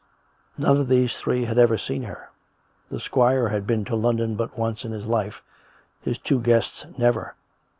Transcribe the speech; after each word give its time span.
None 0.57 0.77
of 0.77 0.87
these 0.87 1.15
three 1.15 1.45
had 1.45 1.59
ever 1.59 1.77
seen 1.77 2.01
her; 2.05 2.31
the 2.89 2.99
squire 2.99 3.49
had 3.49 3.67
been 3.67 3.85
to 3.85 3.95
London 3.95 4.33
but 4.35 4.57
once 4.57 4.83
in 4.83 4.91
his 4.91 5.05
life, 5.05 5.43
his 6.01 6.17
two 6.17 6.41
guests 6.41 6.87
never. 6.97 7.35